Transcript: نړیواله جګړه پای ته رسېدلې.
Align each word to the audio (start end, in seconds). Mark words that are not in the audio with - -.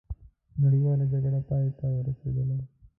نړیواله 0.61 1.05
جګړه 1.11 1.39
پای 1.47 1.67
ته 1.79 1.87
رسېدلې. 2.07 2.59